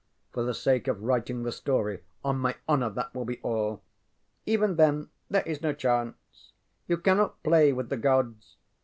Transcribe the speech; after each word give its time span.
For 0.31 0.41
the 0.41 0.55
sake 0.55 0.87
of 0.87 1.03
writing 1.03 1.43
the 1.43 1.51
story. 1.51 2.01
On 2.25 2.35
my 2.39 2.55
honor 2.67 2.89
that 2.89 3.13
will 3.13 3.23
be 3.23 3.39
all. 3.41 3.83
ŌĆØ 4.47 4.57
ŌĆ£Even 4.57 4.75
then 4.77 5.09
there 5.29 5.43
is 5.43 5.61
no 5.61 5.73
chance. 5.73 6.53
You 6.87 6.97
cannot 6.97 7.43
play 7.43 7.71
with 7.71 7.89
the 7.89 7.97
Gods. 7.97 8.57